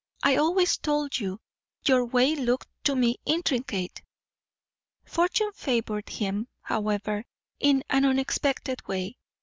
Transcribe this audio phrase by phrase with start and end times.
[0.23, 1.41] I always told you
[1.85, 4.01] your way looked to me intricate."
[5.05, 7.23] Fortune favoured him, however,
[7.59, 9.17] in an unexpected way.